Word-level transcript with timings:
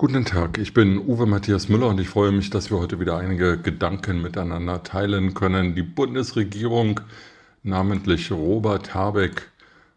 Guten 0.00 0.24
Tag, 0.24 0.56
ich 0.56 0.72
bin 0.72 0.96
Uwe 0.98 1.26
Matthias 1.26 1.68
Müller 1.68 1.88
und 1.88 2.00
ich 2.00 2.08
freue 2.08 2.32
mich, 2.32 2.48
dass 2.48 2.70
wir 2.70 2.78
heute 2.78 3.00
wieder 3.00 3.18
einige 3.18 3.58
Gedanken 3.58 4.22
miteinander 4.22 4.82
teilen 4.82 5.34
können. 5.34 5.74
Die 5.74 5.82
Bundesregierung, 5.82 7.00
namentlich 7.62 8.32
Robert 8.32 8.94
Habeck 8.94 9.50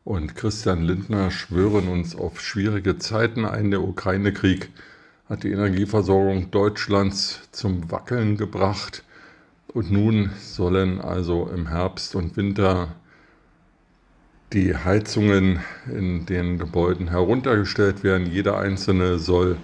und 0.04 0.36
Christian 0.36 0.84
Lindner, 0.84 1.32
schwören 1.32 1.88
uns 1.88 2.18
auf 2.18 2.42
schwierige 2.42 2.98
Zeiten 2.98 3.46
ein. 3.46 3.72
Der 3.72 3.82
Ukraine-Krieg 3.82 4.72
hat 5.30 5.44
die 5.46 5.54
Energieversorgung 5.54 6.52
Deutschlands 6.52 7.48
zum 7.54 7.90
Wackeln 7.90 8.36
gebracht 8.36 9.06
und 9.70 9.90
nun 9.90 10.32
sollen 10.38 11.00
also 11.00 11.48
im 11.48 11.70
Herbst 11.70 12.14
und 12.16 12.36
Winter 12.36 12.94
die 14.52 14.76
Heizungen 14.76 15.62
in 15.88 16.26
den 16.26 16.58
Gebäuden 16.58 17.08
heruntergestellt 17.08 18.04
werden. 18.04 18.30
Jeder 18.30 18.58
einzelne 18.58 19.18
soll 19.18 19.56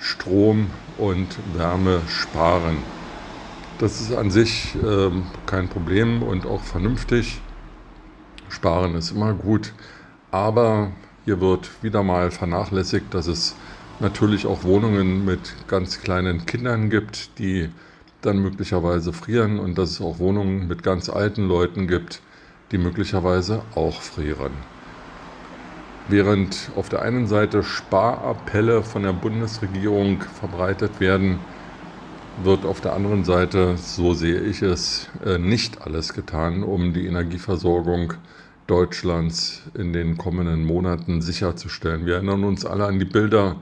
Strom 0.00 0.70
und 0.98 1.28
Wärme 1.54 2.00
sparen. 2.08 2.78
Das 3.78 4.00
ist 4.00 4.14
an 4.14 4.30
sich 4.30 4.74
äh, 4.82 5.10
kein 5.46 5.68
Problem 5.68 6.22
und 6.22 6.46
auch 6.46 6.62
vernünftig. 6.62 7.40
Sparen 8.48 8.94
ist 8.94 9.12
immer 9.12 9.34
gut, 9.34 9.72
aber 10.30 10.92
hier 11.24 11.40
wird 11.40 11.70
wieder 11.82 12.02
mal 12.02 12.30
vernachlässigt, 12.30 13.12
dass 13.12 13.26
es 13.26 13.54
natürlich 14.00 14.46
auch 14.46 14.64
Wohnungen 14.64 15.24
mit 15.24 15.54
ganz 15.68 16.00
kleinen 16.00 16.46
Kindern 16.46 16.88
gibt, 16.90 17.38
die 17.38 17.68
dann 18.22 18.38
möglicherweise 18.38 19.12
frieren 19.12 19.58
und 19.58 19.76
dass 19.76 19.90
es 19.90 20.00
auch 20.00 20.18
Wohnungen 20.18 20.66
mit 20.66 20.82
ganz 20.82 21.08
alten 21.08 21.46
Leuten 21.46 21.86
gibt, 21.86 22.20
die 22.72 22.78
möglicherweise 22.78 23.62
auch 23.74 24.00
frieren. 24.00 24.52
Während 26.08 26.70
auf 26.76 26.88
der 26.88 27.02
einen 27.02 27.26
Seite 27.26 27.62
Sparappelle 27.62 28.82
von 28.82 29.02
der 29.02 29.12
Bundesregierung 29.12 30.22
verbreitet 30.22 30.98
werden, 30.98 31.38
wird 32.42 32.64
auf 32.64 32.80
der 32.80 32.94
anderen 32.94 33.24
Seite, 33.24 33.76
so 33.76 34.14
sehe 34.14 34.40
ich 34.40 34.62
es, 34.62 35.08
äh, 35.24 35.38
nicht 35.38 35.82
alles 35.82 36.14
getan, 36.14 36.62
um 36.62 36.92
die 36.92 37.06
Energieversorgung 37.06 38.14
Deutschlands 38.66 39.62
in 39.74 39.92
den 39.92 40.16
kommenden 40.16 40.64
Monaten 40.64 41.22
sicherzustellen. 41.22 42.06
Wir 42.06 42.14
erinnern 42.14 42.44
uns 42.44 42.64
alle 42.64 42.86
an 42.86 42.98
die 42.98 43.04
Bilder 43.04 43.56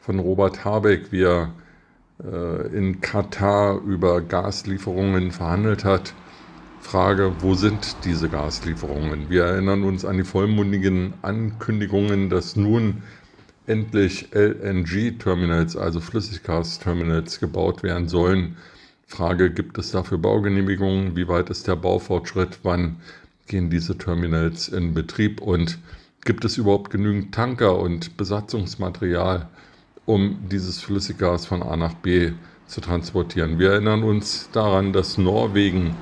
von 0.00 0.18
Robert 0.18 0.64
Habeck, 0.64 1.12
wie 1.12 1.22
er 1.22 1.50
äh, 2.22 2.66
in 2.76 3.00
Katar 3.00 3.80
über 3.80 4.20
Gaslieferungen 4.20 5.30
verhandelt 5.30 5.84
hat 5.84 6.14
Frage, 6.80 7.32
wo 7.40 7.54
sind 7.54 7.96
diese 8.04 8.28
Gaslieferungen? 8.28 9.30
Wir 9.30 9.44
erinnern 9.44 9.84
uns 9.84 10.04
an 10.04 10.16
die 10.16 10.24
vollmundigen 10.24 11.14
Ankündigungen, 11.22 12.30
dass 12.30 12.56
nun 12.56 13.02
endlich 13.66 14.34
LNG-Terminals, 14.34 15.76
also 15.76 16.00
Flüssiggasterminals, 16.00 17.38
gebaut 17.38 17.84
werden 17.84 18.08
sollen. 18.08 18.56
Frage, 19.06 19.52
gibt 19.52 19.78
es 19.78 19.92
dafür 19.92 20.18
Baugenehmigungen? 20.18 21.14
Wie 21.16 21.28
weit 21.28 21.50
ist 21.50 21.68
der 21.68 21.76
Baufortschritt? 21.76 22.60
Wann 22.64 22.96
gehen 23.46 23.70
diese 23.70 23.96
Terminals 23.96 24.68
in 24.68 24.94
Betrieb? 24.94 25.40
Und 25.40 25.78
gibt 26.24 26.44
es 26.44 26.56
überhaupt 26.56 26.90
genügend 26.90 27.32
Tanker 27.32 27.78
und 27.78 28.16
Besatzungsmaterial, 28.16 29.48
um 30.06 30.38
dieses 30.50 30.80
Flüssiggas 30.80 31.46
von 31.46 31.62
A 31.62 31.76
nach 31.76 31.94
B 31.94 32.32
zu 32.66 32.80
transportieren? 32.80 33.58
Wir 33.60 33.72
erinnern 33.72 34.02
uns 34.02 34.48
daran, 34.50 34.92
dass 34.92 35.18
Norwegen 35.18 35.94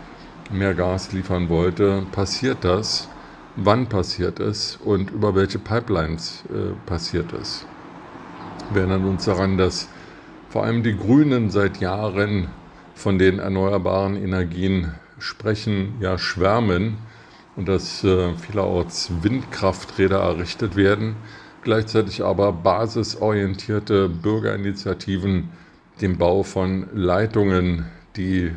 mehr 0.51 0.75
Gas 0.75 1.13
liefern 1.13 1.49
wollte, 1.49 2.07
passiert 2.13 2.65
das? 2.65 3.09
Wann 3.57 3.89
passiert 3.89 4.41
es 4.41 4.77
und 4.77 5.11
über 5.11 5.35
welche 5.35 5.59
Pipelines 5.59 6.45
äh, 6.49 6.73
passiert 6.87 7.33
es? 7.33 7.67
Wir 8.73 8.83
erinnern 8.83 9.05
uns 9.05 9.25
daran, 9.25 9.59
dass 9.59 9.89
vor 10.49 10.65
allem 10.65 10.83
die 10.83 10.97
Grünen 10.97 11.51
seit 11.51 11.81
Jahren 11.81 12.49
von 12.95 13.19
den 13.19 13.39
erneuerbaren 13.39 14.17
Energien 14.17 14.95
sprechen, 15.19 15.95
ja 16.01 16.19
schwärmen 16.19 16.99
und 17.57 17.69
dass 17.69 18.05
äh, 18.05 18.35
vielerorts 18.35 19.11
Windkrafträder 19.23 20.21
errichtet 20.21 20.77
werden, 20.77 21.17
gleichzeitig 21.63 22.25
aber 22.25 22.53
basisorientierte 22.53 24.09
Bürgerinitiativen 24.09 25.49
den 26.01 26.17
Bau 26.17 26.45
von 26.45 26.87
Leitungen, 26.95 27.87
die 28.17 28.53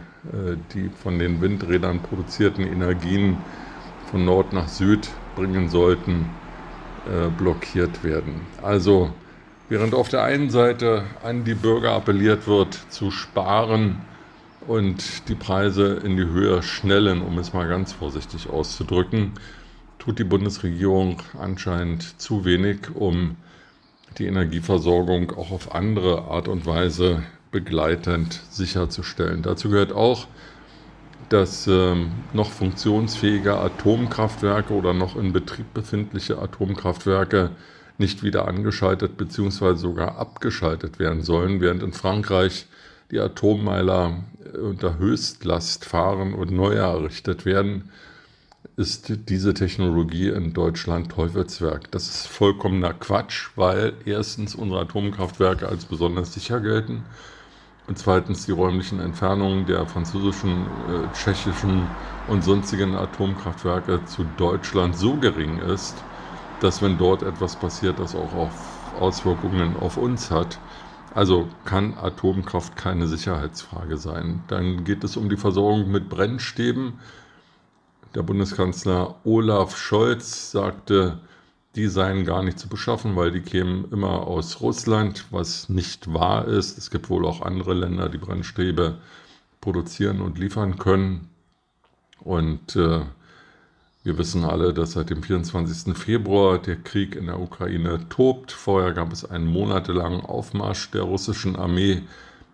die 0.74 0.90
von 0.90 1.18
den 1.18 1.42
Windrädern 1.42 2.00
produzierten 2.00 2.66
Energien 2.66 3.38
von 4.12 4.26
Nord 4.26 4.54
nach 4.54 4.68
Süd 4.68 5.10
bringen 5.36 5.70
sollten, 5.70 6.30
äh, 7.08 7.30
blockiert 7.30 8.04
werden. 8.04 8.42
Also 8.62 9.12
während 9.70 9.96
auf 9.96 10.10
der 10.10 10.24
einen 10.24 10.50
Seite 10.50 11.06
an 11.24 11.44
die 11.46 11.56
Bürger 11.56 11.94
appelliert 11.94 12.46
wird, 12.46 12.74
zu 12.90 13.10
sparen 13.10 14.02
und 14.68 15.28
die 15.30 15.36
Preise 15.36 15.94
in 16.04 16.18
die 16.18 16.26
Höhe 16.26 16.62
schnellen, 16.62 17.22
um 17.22 17.38
es 17.40 17.54
mal 17.54 17.68
ganz 17.68 17.94
vorsichtig 17.94 18.50
auszudrücken, 18.50 19.32
tut 19.98 20.20
die 20.20 20.24
Bundesregierung 20.24 21.22
anscheinend 21.40 22.20
zu 22.22 22.46
wenig, 22.46 22.94
um 22.94 23.38
die 24.18 24.26
Energieversorgung 24.26 25.32
auch 25.32 25.52
auf 25.52 25.74
andere 25.74 26.24
Art 26.24 26.48
und 26.48 26.66
Weise 26.66 27.24
begleitend 27.52 28.42
sicherzustellen. 28.50 29.42
Dazu 29.44 29.70
gehört 29.70 29.92
auch, 29.92 30.28
dass 31.30 31.68
ähm, 31.68 32.12
noch 32.34 32.52
funktionsfähige 32.52 33.58
Atomkraftwerke 33.58 34.74
oder 34.74 34.94
noch 34.94 35.16
in 35.16 35.34
Betrieb 35.34 35.74
befindliche 35.74 36.40
Atomkraftwerke 36.40 37.52
nicht 37.98 38.24
wieder 38.24 38.48
angeschaltet 38.48 39.18
bzw. 39.18 39.76
sogar 39.76 40.18
abgeschaltet 40.18 41.00
werden 41.00 41.22
sollen, 41.22 41.62
während 41.62 41.84
in 41.84 41.94
Frankreich 41.94 42.66
die 43.12 43.20
Atommeiler 43.20 44.24
äh, 44.44 44.58
unter 44.58 44.98
Höchstlast 44.98 45.86
fahren 45.86 46.34
und 46.34 46.52
neu 46.52 46.74
errichtet 46.74 47.46
werden, 47.46 47.92
ist 48.78 49.14
diese 49.30 49.54
Technologie 49.54 50.30
in 50.30 50.54
Deutschland 50.54 51.12
Teufelswerk. 51.12 51.92
Das 51.92 52.08
ist 52.08 52.28
vollkommener 52.28 52.94
Quatsch, 52.94 53.50
weil 53.56 53.94
erstens 54.06 54.56
unsere 54.56 54.82
Atomkraftwerke 54.82 55.68
als 55.68 55.86
besonders 55.86 56.34
sicher 56.34 56.60
gelten 56.60 57.04
und 57.92 57.98
zweitens 57.98 58.46
die 58.46 58.54
räumlichen 58.54 59.02
Entfernungen 59.02 59.66
der 59.66 59.86
französischen, 59.86 60.62
äh, 60.88 61.14
tschechischen 61.14 61.86
und 62.30 62.42
sonstigen 62.42 62.96
Atomkraftwerke 62.96 64.06
zu 64.06 64.24
Deutschland 64.38 64.96
so 64.96 65.18
gering 65.18 65.60
ist, 65.60 66.02
dass 66.62 66.82
wenn 66.82 66.98
dort 66.98 67.22
etwas 67.22 67.58
passiert, 67.58 68.00
das 68.00 68.16
auch 68.16 68.34
auf 68.34 68.54
Auswirkungen 68.98 69.76
auf 69.76 69.98
uns 69.98 70.32
hat. 70.32 70.58
Also 71.14 71.50
kann 71.66 71.98
Atomkraft 71.98 72.78
keine 72.78 73.08
Sicherheitsfrage 73.08 73.98
sein. 73.98 74.42
Dann 74.48 74.86
geht 74.86 75.04
es 75.04 75.18
um 75.18 75.28
die 75.28 75.36
Versorgung 75.36 75.92
mit 75.92 76.08
Brennstäben. 76.08 76.94
Der 78.16 78.24
Bundeskanzler 78.24 79.16
Olaf 79.26 79.76
Scholz 79.76 80.52
sagte, 80.52 81.20
die 81.76 81.88
seien 81.88 82.26
gar 82.26 82.44
nicht 82.44 82.60
zu 82.60 82.68
beschaffen, 82.68 83.16
weil 83.16 83.32
die 83.32 83.42
kämen 83.42 83.90
immer 83.92 84.28
aus 84.28 84.60
Russland, 84.60 85.26
was 85.32 85.70
nicht 85.70 86.14
wahr 86.14 86.48
ist. 86.48 86.78
Es 86.78 86.92
gibt 86.92 87.10
wohl 87.10 87.26
auch 87.26 87.42
andere 87.42 87.74
Länder, 87.74 88.10
die 88.10 88.18
Brennstäbe 88.18 88.98
produzieren 89.62 90.22
und 90.22 90.38
liefern 90.38 90.78
können. 90.78 91.30
Und 92.20 92.76
äh, 92.76 93.02
wir 94.04 94.18
wissen 94.18 94.44
alle, 94.44 94.74
dass 94.74 94.94
seit 94.94 95.12
dem 95.12 95.24
24. 95.24 95.96
Februar 95.96 96.58
der 96.58 96.76
Krieg 96.76 97.16
in 97.16 97.28
der 97.28 97.40
Ukraine 97.40 98.10
tobt. 98.10 98.52
Vorher 98.52 98.94
gab 98.94 99.14
es 99.14 99.24
einen 99.24 99.48
monatelangen 99.48 100.22
Aufmarsch 100.22 100.92
der 100.92 101.04
russischen 101.04 101.56
Armee 101.56 102.02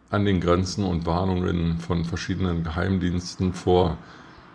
an 0.10 0.26
den 0.26 0.42
Grenzen 0.42 0.84
und 0.84 1.06
Warnungen 1.06 1.80
von 1.80 2.06
verschiedenen 2.06 2.64
Geheimdiensten 2.64 3.54
vor 3.54 3.98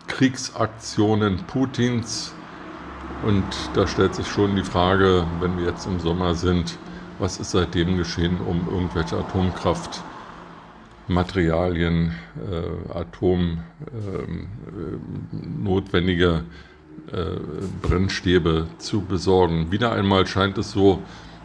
Kriegsaktionen 0.07 1.45
Putins 1.47 2.33
und 3.25 3.43
da 3.73 3.87
stellt 3.87 4.15
sich 4.15 4.27
schon 4.27 4.55
die 4.55 4.63
Frage, 4.63 5.27
wenn 5.39 5.57
wir 5.57 5.65
jetzt 5.65 5.85
im 5.85 5.99
Sommer 5.99 6.35
sind, 6.35 6.77
was 7.19 7.39
ist 7.39 7.51
seitdem 7.51 7.97
geschehen, 7.97 8.39
um 8.41 8.67
irgendwelche 8.69 9.17
Atomkraftmaterialien, 9.17 12.13
äh, 12.51 12.93
Atom 12.93 13.59
äh, 13.81 14.23
notwendige 15.31 16.43
äh, 17.11 17.35
Brennstäbe 17.81 18.67
zu 18.77 19.01
besorgen. 19.01 19.71
Wieder 19.71 19.91
einmal 19.91 20.27
scheint 20.27 20.57
es 20.57 20.71
so, 20.71 21.01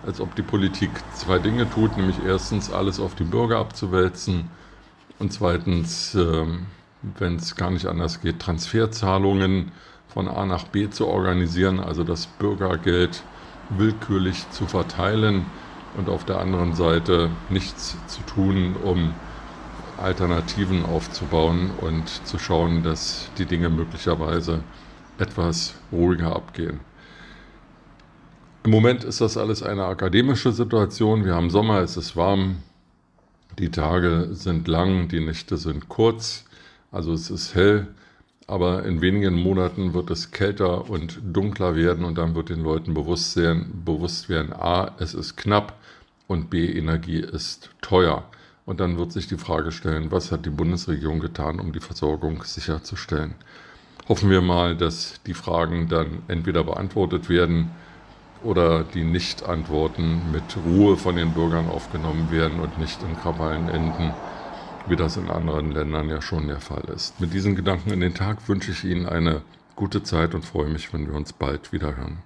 als 0.06 0.20
ob 0.20 0.34
die 0.36 0.42
Politik 0.42 0.90
zwei 1.14 1.38
Dinge 1.38 1.68
tut, 1.70 1.96
nämlich 1.96 2.16
erstens 2.24 2.72
alles 2.72 3.00
auf 3.00 3.14
die 3.14 3.24
Bürger 3.24 3.58
abzuwälzen 3.58 4.48
und 5.18 5.32
zweitens, 5.32 6.14
ähm, 6.14 6.66
wenn 7.18 7.36
es 7.36 7.56
gar 7.56 7.70
nicht 7.70 7.86
anders 7.86 8.20
geht, 8.20 8.40
Transferzahlungen 8.40 9.72
von 10.08 10.28
A 10.28 10.46
nach 10.46 10.64
B 10.64 10.88
zu 10.90 11.06
organisieren, 11.06 11.80
also 11.80 12.04
das 12.04 12.26
Bürgergeld 12.26 13.22
willkürlich 13.70 14.48
zu 14.50 14.66
verteilen 14.66 15.46
und 15.96 16.08
auf 16.08 16.24
der 16.24 16.38
anderen 16.38 16.74
Seite 16.74 17.30
nichts 17.50 17.96
zu 18.06 18.22
tun, 18.22 18.76
um 18.82 19.14
Alternativen 19.98 20.84
aufzubauen 20.86 21.70
und 21.80 22.08
zu 22.26 22.38
schauen, 22.38 22.82
dass 22.82 23.30
die 23.36 23.46
Dinge 23.46 23.68
möglicherweise 23.68 24.60
etwas 25.18 25.74
ruhiger 25.90 26.34
abgehen. 26.34 26.80
Im 28.64 28.70
Moment 28.70 29.04
ist 29.04 29.20
das 29.20 29.36
alles 29.36 29.62
eine 29.62 29.84
akademische 29.84 30.52
Situation. 30.52 31.24
Wir 31.24 31.34
haben 31.34 31.50
Sommer, 31.50 31.80
es 31.80 31.96
ist 31.96 32.16
warm, 32.16 32.58
die 33.58 33.70
Tage 33.70 34.28
sind 34.32 34.68
lang, 34.68 35.08
die 35.08 35.20
Nächte 35.20 35.56
sind 35.56 35.88
kurz, 35.88 36.44
also 36.92 37.12
es 37.12 37.30
ist 37.30 37.54
hell, 37.54 37.88
aber 38.48 38.84
in 38.84 39.02
wenigen 39.02 39.34
Monaten 39.34 39.92
wird 39.92 40.10
es 40.10 40.30
kälter 40.30 40.88
und 40.90 41.20
dunkler 41.22 41.76
werden 41.76 42.04
und 42.04 42.16
dann 42.16 42.34
wird 42.34 42.48
den 42.48 42.64
Leuten 42.64 42.94
bewusst, 42.94 43.36
werden, 43.36 43.82
bewusst 43.84 44.30
werden, 44.30 44.54
a, 44.54 44.92
es 44.98 45.12
ist 45.12 45.36
knapp 45.36 45.74
und 46.26 46.48
b, 46.48 46.66
Energie 46.66 47.20
ist 47.20 47.70
teuer. 47.82 48.24
Und 48.64 48.80
dann 48.80 48.98
wird 48.98 49.12
sich 49.12 49.28
die 49.28 49.36
Frage 49.36 49.70
stellen, 49.70 50.10
was 50.10 50.32
hat 50.32 50.46
die 50.46 50.50
Bundesregierung 50.50 51.20
getan, 51.20 51.60
um 51.60 51.72
die 51.72 51.80
Versorgung 51.80 52.42
sicherzustellen. 52.42 53.34
Hoffen 54.08 54.30
wir 54.30 54.40
mal, 54.40 54.74
dass 54.74 55.20
die 55.26 55.34
Fragen 55.34 55.88
dann 55.88 56.22
entweder 56.28 56.64
beantwortet 56.64 57.28
werden 57.28 57.70
oder 58.42 58.82
die 58.82 59.04
Nicht-Antworten 59.04 60.32
mit 60.32 60.56
Ruhe 60.64 60.96
von 60.96 61.16
den 61.16 61.32
Bürgern 61.32 61.68
aufgenommen 61.68 62.30
werden 62.30 62.60
und 62.60 62.78
nicht 62.78 63.02
in 63.02 63.14
Krawallen 63.20 63.68
enden, 63.68 64.14
wie 64.86 64.96
das 64.96 65.16
in 65.16 65.30
anderen 65.30 65.72
Ländern 65.72 66.08
ja 66.08 66.22
schon 66.22 66.48
der 66.48 66.60
Fall 66.60 66.84
ist. 66.94 67.20
Mit 67.20 67.32
diesen 67.32 67.56
Gedanken 67.56 67.90
in 67.90 68.00
den 68.00 68.14
Tag 68.14 68.48
wünsche 68.48 68.70
ich 68.70 68.84
Ihnen 68.84 69.06
eine 69.06 69.42
gute 69.76 70.02
Zeit 70.02 70.34
und 70.34 70.44
freue 70.44 70.68
mich, 70.68 70.92
wenn 70.92 71.06
wir 71.06 71.14
uns 71.14 71.32
bald 71.32 71.72
wieder 71.72 71.96
hören. 71.96 72.18